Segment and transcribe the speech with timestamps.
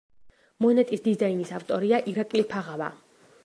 [0.65, 2.93] მონეტის დიზაინის ავტორია ირაკლი ფაღავა.